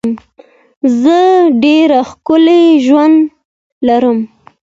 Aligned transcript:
زه 1.01 1.19
ډېر 1.63 1.89
ښکلی 2.09 2.61
ژوند 2.85 3.17
لرم. 3.87 4.19